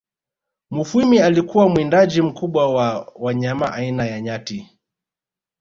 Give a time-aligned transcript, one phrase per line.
[0.71, 4.77] Mufwimi alikuwa mwindaji mkubwa wa wanyama aina ya Nyati